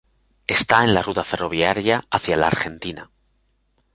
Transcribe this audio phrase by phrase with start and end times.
[0.47, 3.11] Está en la ruta ferroviaria hacia la Argentina.